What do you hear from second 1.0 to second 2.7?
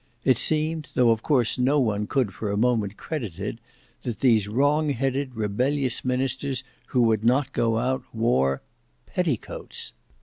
of course no one could for a